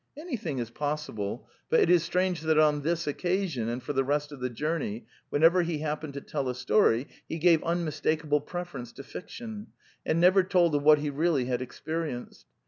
Anything 0.17 0.57
is 0.57 0.71
possible, 0.71 1.47
but 1.69 1.79
it 1.79 1.87
is 1.87 2.01
strange 2.03 2.41
that 2.41 2.57
on 2.57 2.81
this 2.81 3.05
occasion 3.05 3.69
and 3.69 3.83
for 3.83 3.93
the 3.93 4.03
rest 4.03 4.31
of 4.31 4.39
the 4.39 4.49
journey, 4.49 5.05
whenever 5.29 5.61
he 5.61 5.77
happened 5.77 6.15
to 6.15 6.21
tell 6.21 6.49
a 6.49 6.55
story, 6.55 7.07
he 7.29 7.37
gave 7.37 7.61
unmistakable 7.63 8.41
preference 8.41 8.91
to 8.93 9.03
fiction, 9.03 9.67
and 10.03 10.19
never 10.19 10.41
told 10.41 10.73
of 10.73 10.81
what 10.81 10.97
he 10.97 11.11
really 11.11 11.45
had 11.45 11.61
experienced. 11.61 12.47